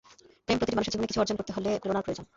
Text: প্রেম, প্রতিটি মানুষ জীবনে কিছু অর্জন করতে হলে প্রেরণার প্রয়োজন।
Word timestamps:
প্রেম, 0.45 0.57
প্রতিটি 0.59 0.75
মানুষ 0.77 0.87
জীবনে 0.93 1.09
কিছু 1.09 1.21
অর্জন 1.21 1.37
করতে 1.39 1.53
হলে 1.57 1.69
প্রেরণার 1.81 2.05
প্রয়োজন। 2.05 2.25